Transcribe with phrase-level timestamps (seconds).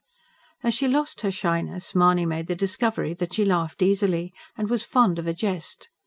[0.63, 4.83] As she lost her shyness Mahony made the discovery that she laughed easily, and was
[4.83, 5.89] fond of a jest.